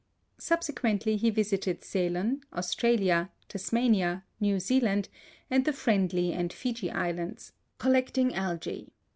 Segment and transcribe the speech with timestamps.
[0.39, 5.09] Subsequently he visited Ceylon, Australia, Tasmania, New Zealand,
[5.47, 8.93] and the Friendly and Fiji Islands, collecting algae.